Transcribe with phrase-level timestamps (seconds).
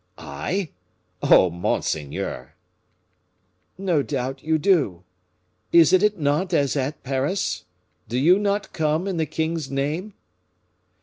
[0.17, 0.69] "I?
[1.21, 2.55] Oh, monseigneur!"
[3.77, 5.03] "No doubt you do.
[5.71, 7.65] Is it at Nantes as at Paris?
[8.09, 10.15] Do you not come in the king's name?"